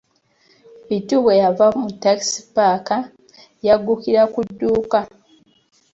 [0.87, 2.97] Bittu bwe yava mu takisi paaka
[3.67, 4.99] yaggukira ku dduuka